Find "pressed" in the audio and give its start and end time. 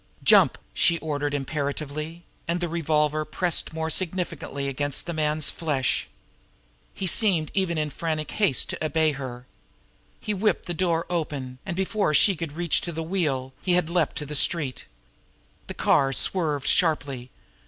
3.23-3.67